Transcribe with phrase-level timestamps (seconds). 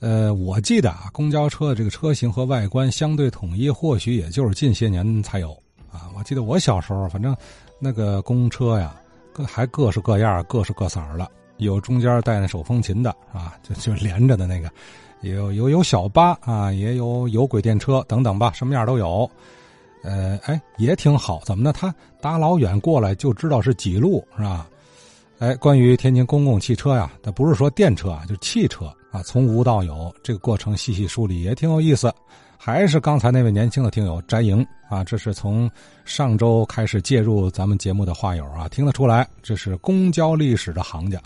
[0.00, 5.52] 呃，我记得啊，公交车的这个车型和外观相对统一，或许也就是近些年才有
[5.92, 6.10] 啊。
[6.16, 7.36] 我记得我小时候，反正
[7.78, 8.94] 那个公车呀，
[9.32, 14.70] 各还各式各样，各式各色儿的，有中间带那手风琴的啊， 就就连着的那个，
[15.20, 19.30] 有有有小巴啊，也有有轨电车等等吧，什么样都有。
[20.02, 21.74] 呃，哎，也挺好，怎么呢？
[21.74, 24.66] 他打老远过来就知道是几路，是吧？
[25.40, 32.12] 哎，关于天津公共汽车呀，它不是说电车啊，就是汽车啊，从无到有，这个过程细细梳理也挺有意思。
[32.56, 35.70] 还是刚才那位年轻的听友翟莹啊，这是从
[36.04, 41.20] 上周开始介入咱们节目的话友啊，听得出来这是公交历史的行家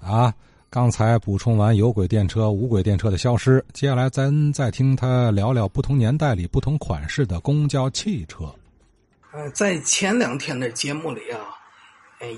[0.00, 0.32] 啊。
[0.70, 8.44] 刚才补充完有轨电车、无轨电车的消失，接下来咱再听他聊聊不同年代里不同款式的公交汽车。
[9.32, 11.40] 呃，在前两天的节目里啊，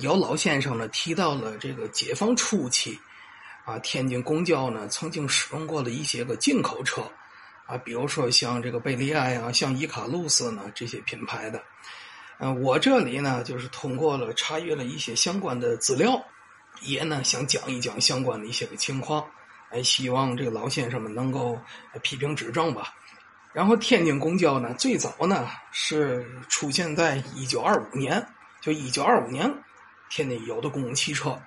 [0.01, 2.97] 有老先生呢提到了这个解放初期
[3.71, 7.03] 啊，天津公交呢曾经使用过的一些个进口车
[7.67, 11.63] 啊，比如说像这个贝利亚呀、像伊卡路斯呢这些品牌的。
[12.39, 16.21] 呃，我这里呢就是通过了查阅了一些相关的资料。
[16.83, 19.25] 也呢想讲一讲相关的一些个情况，
[19.71, 21.57] 哎，希望这个老先生们能够
[22.03, 22.93] 批评指正吧。
[23.53, 28.25] 然后天津公交呢，最早呢是出现在一九二五年，
[28.61, 29.53] 就一九二五年，
[30.09, 31.39] 天津有的公共汽车。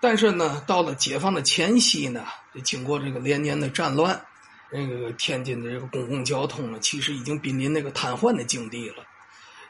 [0.00, 2.24] 但是呢，到了解放的前夕呢，
[2.64, 4.18] 经过这个连年的战乱，
[4.72, 9.04] 那个天津的这个公共交通呢，其实已经濒临那个瘫痪的境地了。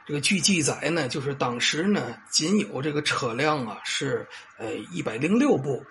[0.06, 5.84] 这个据记载呢，就是当时呢，仅有这个车辆啊是呃一百零六部，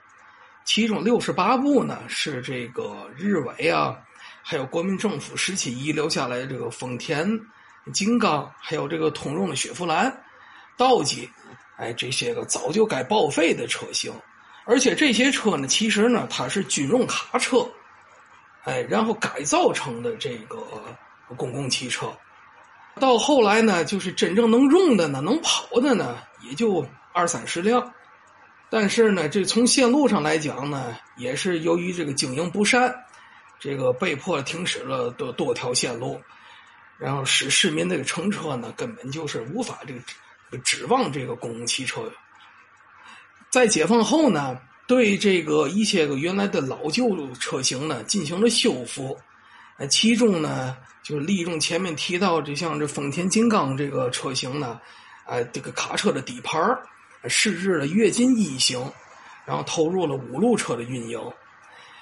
[0.65, 3.97] 其中六十八部呢是这个日伪啊，
[4.41, 7.29] 还有国民政府时期遗留下来的这个丰田、
[7.93, 10.11] 金刚，还有这个通用的雪佛兰、
[10.77, 11.29] 道奇，
[11.77, 14.11] 哎，这些个早就该报废的车型，
[14.69, 17.67] 而且这些车呢，其实呢它是军用卡车，
[18.65, 20.59] 哎，然后改造成的这个
[21.35, 22.15] 公共汽车。
[22.99, 27.91] 到后来呢，就是真正能用的呢，能跑的呢，也就二三十辆。
[28.69, 32.95] 但是呢，这从线路上来讲呢，也是由于这个经营不善，
[33.59, 36.21] 这个被迫停驶了多多条线路，
[36.99, 39.95] 然后使市民这个乘车呢，根本就是无法这
[40.51, 42.03] 个指望这个公共汽车。
[43.49, 49.17] 在解放后呢，对这个一些个原来的老旧车型呢，进行了修复。
[49.77, 54.79] 呃其中呢，就是利用前面提到，这像这丰田金刚这个车型呢，
[55.25, 56.61] 啊，这个卡车的底盘
[57.27, 58.79] 试制了跃进一型，
[59.45, 61.17] 然后投入了五路车的运营，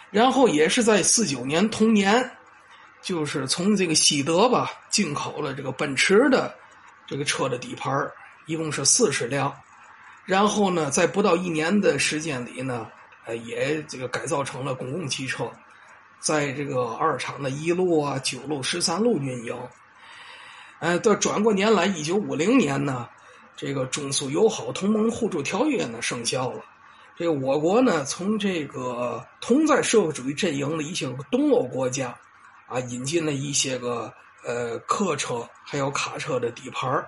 [0.09, 2.29] 然后也是在四九年同年，
[3.01, 6.53] 就是从这个西德吧进口了这个奔驰的
[7.05, 7.93] 这个车的底盘
[8.47, 9.55] 一共是四十辆，
[10.27, 12.85] 然后呢，在不到一年的时间里呢，
[13.25, 15.49] 呃，也这个改造成了公共汽车。
[16.19, 19.57] 在这个二厂的一路啊、九路、十三路运营，
[20.79, 23.07] 呃，到转过年来，一九五零年呢，
[23.55, 26.65] 这个中苏友好同盟互助条约呢生效了。
[27.15, 32.13] 这个我国呢，从这个同在社会主义阵营的一些东欧国家，
[32.67, 34.13] 啊，引进了一些个
[34.43, 37.01] 呃客车还有卡车的底盘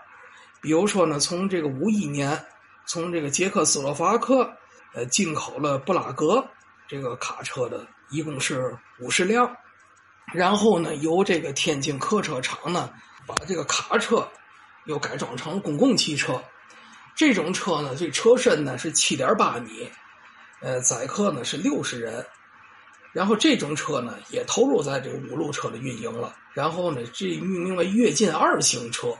[0.61, 2.39] 比如说呢，从这个五一年，
[2.89, 4.51] 从这个捷克斯洛伐克
[4.95, 6.43] 呃进口了布拉格
[6.87, 7.85] 这个卡车的。
[8.09, 9.55] 一共是五十辆，
[10.33, 12.89] 然后呢，由这个天津客车厂呢，
[13.27, 14.27] 把这个卡车
[14.85, 16.41] 又改装成公共汽车。
[17.15, 19.87] 这种车呢，这车身呢是七点八米，
[20.59, 22.25] 呃，载客呢是六十人。
[23.13, 26.35] 然后这种车呢，也投入在这个五路车的运营了。
[26.55, 29.15] 然后呢，这命名为跃进二型车。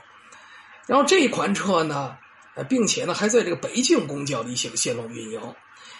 [0.88, 2.18] 然后这款车呢，
[2.64, 5.40] 并且呢，还在这个北京公交的一些个线路运营。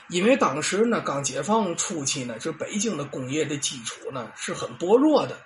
[0.08, 5.38] 因为当时呢，刚解放初期呢，就北京的工业的基础呢是很薄弱的，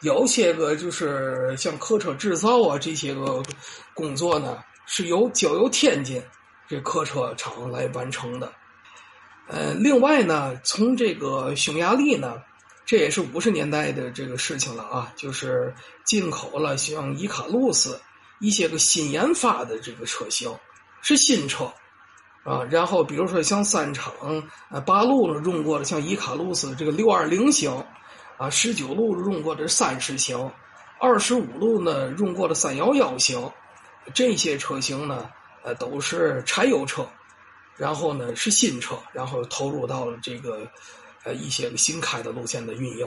[0.00, 3.40] 有些个就是像客车制造啊这些个
[3.94, 6.20] 工作呢，是由交由天津
[6.68, 8.52] 这客车厂来完成的。
[9.46, 12.42] 呃，另外呢，从这个匈牙利呢，
[12.84, 15.72] 这也是五十年代的这个事情了啊，就是
[16.04, 18.00] 进口了像伊卡路斯
[18.42, 20.54] 一些个新研发的这个车型，
[21.00, 21.72] 是新车。
[22.44, 24.12] 啊，然后比如说像三厂
[24.68, 27.70] 呃八路呢用过的，像伊卡路斯这个六二零型，
[28.36, 30.50] 啊十九路用过的三十型，
[30.98, 33.48] 二十五路呢用过的三幺幺型，
[34.12, 35.30] 这些车型呢
[35.62, 37.06] 呃都是柴油车，
[37.76, 40.68] 然后呢是新车，然后投入到了这个
[41.22, 43.06] 呃一些个新开的路线的运营。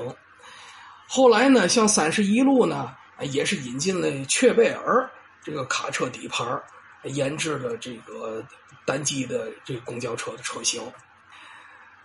[1.09, 2.95] 后来呢，像三十一路呢
[3.31, 5.11] 也是引进了雀贝尔
[5.45, 6.61] 这个卡车底盘
[7.03, 8.43] 研制的这个。
[8.87, 10.79] 单机的这个公交车的车型，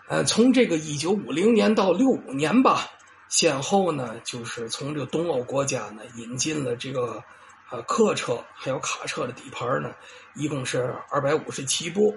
[0.08, 2.88] 呃，从这个一九五零年到六五年吧，
[3.28, 7.22] 先后呢，就是从这个东欧国家呢引进了这个
[7.70, 9.92] 呃客车还有卡车的底盘呢，
[10.34, 12.16] 一共是二百五十七部。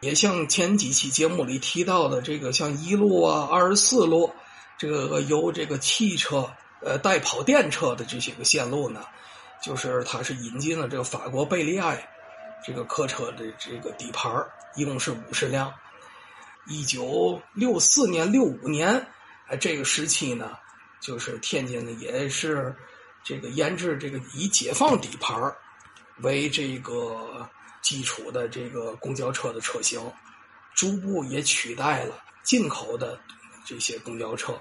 [0.00, 4.30] 也像前几期节目里提到的，这个像一路啊、二十四路，
[4.76, 9.06] 这个由这个汽车呃代跑电车的这些个线路呢，
[9.62, 12.08] 就是它是引进了这个法国贝利埃
[12.64, 14.32] 这个客车的这个底盘
[14.76, 15.72] 一共是五十辆。
[16.66, 19.06] 一九六四年、六五年，
[19.48, 20.58] 哎，这个时期呢，
[21.00, 22.74] 就是天津呢也是
[23.22, 25.54] 这个研制这个以解放底盘
[26.22, 27.48] 为这个。
[27.82, 30.00] 基础的这个公交车的车型，
[30.74, 33.16] 逐步也取代了进口的
[33.64, 34.60] 这些公交车。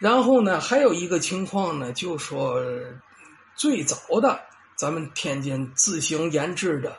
[0.00, 2.60] 然后呢，还有一个情况呢，就说
[3.58, 4.40] 最早的
[4.76, 6.96] 咱们天津自行研制的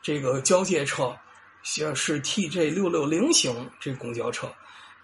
[0.00, 1.14] 这个交接车，
[1.62, 4.50] 像是 TJ 六六零型这公交车，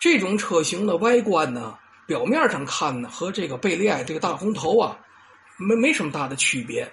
[0.00, 4.98] 这种车型的外观呢，表面上看呢，和这个贝利埃这个大红头啊，
[5.58, 6.90] 没没什么大的区别。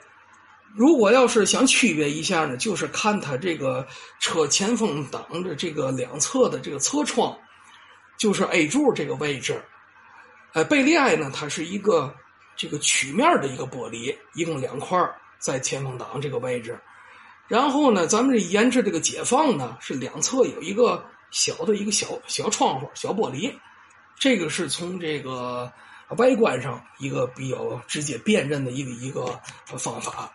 [0.76, 3.88] 如果要是想区别一下呢，就是看它这个
[4.20, 7.34] 车前风挡的这个两侧的这个侧窗，
[8.18, 9.64] 就是 A 柱这个位置。
[10.52, 12.14] 呃，贝利埃呢，它是一个
[12.56, 14.98] 这个曲面的一个玻璃，一共两块
[15.40, 16.80] 在前风挡这个位置。
[17.48, 23.54] 然后呢，咱们这研制这个解放呢，是两侧有一个小的一个小小窗户、小玻璃。
[24.16, 25.72] 这个是从这个
[26.18, 29.26] 外观上一个比较直接辨认的一个一个
[29.66, 30.32] 方法。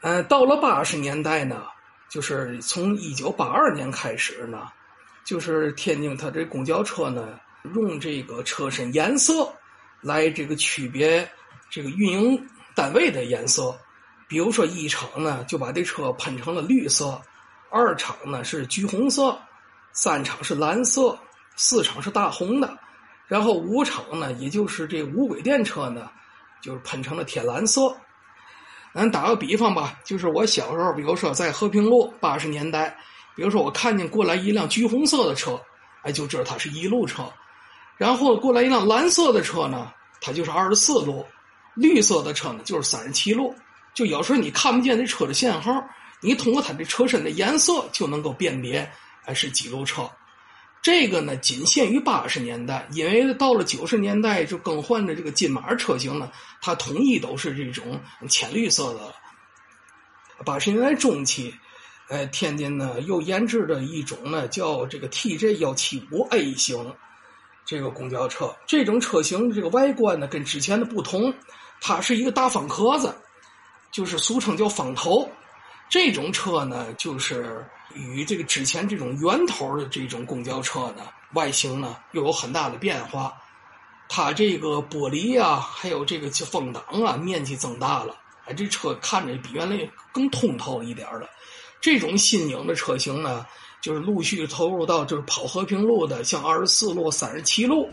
[0.00, 1.64] 呃，到了八十年代呢，
[2.08, 4.68] 就是从一九八二年开始呢，
[5.24, 7.38] 就是天津它这公交车呢，
[7.74, 9.52] 用这个车身颜色
[10.00, 11.28] 来这个区别
[11.70, 13.76] 这个运营单位的颜色。
[14.28, 17.20] 比如说一厂呢就把这车喷成了绿色，
[17.70, 19.38] 二厂呢是橘红色，
[19.92, 21.16] 三厂是蓝色，
[21.54, 22.76] 四厂是大红的，
[23.28, 26.10] 然后五厂呢，也就是这无轨电车呢，
[26.60, 27.96] 就是喷成了天蓝色。
[28.92, 32.96] 咱打个比方吧，就是我小时候，比如说在和平路八十年代，
[33.36, 35.60] 比如说我看见过来一辆橘红色的车，
[36.02, 37.22] 哎，就知道它是一路车；
[37.96, 41.24] 然后过来一辆蓝色的车呢，它就是二十四路；
[41.74, 43.54] 绿色的车呢，就是三十七路。
[43.94, 45.72] 就有时候你看不见这车的限号，
[46.20, 48.90] 你通过它的车身的颜色就能够辨别，
[49.24, 50.10] 哎，是几路车。
[50.82, 57.98] 这个呢，仅限于八十年代，因为到了九十年代就更换的这个金马车型呢，它统一都是这种
[58.28, 59.14] 浅绿色的。
[60.44, 61.52] 八十年代中期，
[62.08, 66.94] 呃，天津呢又研制的一种呢叫这个 TJ 幺七五 A 型
[67.66, 71.34] 这个公交车，这种车型的这个外观呢跟之前的不同，
[71.80, 73.14] 它是一个大方壳子，
[73.90, 75.28] 就是俗称叫方头。
[75.88, 77.64] 这种车呢，就是
[77.94, 81.02] 与这个之前这种圆头的这种公交车呢，
[81.34, 83.32] 外形呢又有很大的变化。
[84.08, 91.28] 它这个玻璃啊，还有这个风挡啊，面积增大了，哎，这车看着比原来更通透一点了。
[91.80, 93.44] 这种新颖的车型呢，
[93.86, 97.88] 就是陆续投入到就是跑和平路的，像二十四路、三十七路。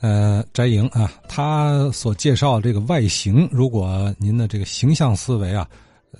[0.00, 5.64] 呃，翟莹啊，他所介绍这个外形，如果您的这个形象思维啊，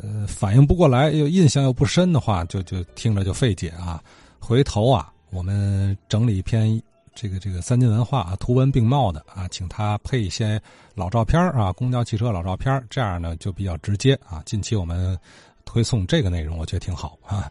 [0.00, 4.00] 呃，反应不过来，又印象又不深的话，就就听着就费解啊。
[4.38, 6.80] 回头啊，我们整理一篇
[7.12, 10.62] 这个这个三金文化啊，图文并茂的啊，请他配一些
[10.94, 14.40] 老照片啊，公交汽车老照片这样呢就比较直接啊。
[14.46, 15.18] 近期我们
[15.64, 17.50] 推送这个内容，我觉得挺好啊。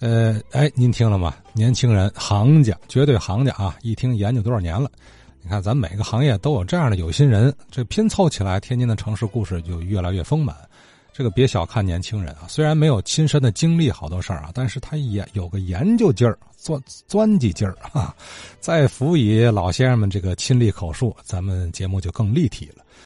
[0.00, 1.34] 呃，哎，您听了吗？
[1.52, 3.76] 年轻人，行家，绝对行家啊！
[3.82, 4.90] 一听研究多少年了。
[5.42, 10.56] 你看，咱每个行业都有这样的有心人，这拼凑起来，天津的城市故事就越来越丰满。
[11.12, 18.16] 这个别小看年轻人啊，虽然没有亲身的经历好多事儿啊，但是他也有个研究劲儿、钻钻机劲儿啊。
[18.60, 22.82] 再辅以老先生们这个亲历口述，咱们节目就更立体了。